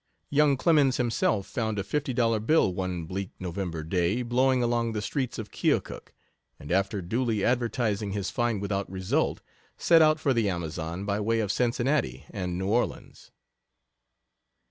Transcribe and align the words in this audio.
Young 0.31 0.57
Clemens 0.57 0.97
himself 0.97 1.45
found 1.45 1.77
a 1.77 1.83
fifty 1.83 2.11
dollar 2.11 2.39
bill 2.39 2.73
one 2.73 3.03
bleak 3.05 3.29
November 3.39 3.83
day 3.83 4.23
blowing 4.23 4.63
along 4.63 4.93
the 4.93 4.99
streets 5.03 5.37
of 5.37 5.51
Keokuk, 5.51 6.11
and 6.59 6.71
after 6.71 7.03
duly 7.03 7.45
advertising 7.45 8.11
his 8.13 8.31
find 8.31 8.63
without 8.63 8.89
result, 8.89 9.41
set 9.77 10.01
out 10.01 10.19
for 10.19 10.33
the 10.33 10.49
Amazon, 10.49 11.05
by 11.05 11.19
way 11.19 11.39
of 11.39 11.51
Cincinnati 11.51 12.25
and 12.31 12.57
New 12.57 12.67
Orleans. 12.67 13.29